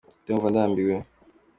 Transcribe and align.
Ndikumva 0.23 0.47
ndambiwe. 0.49 0.95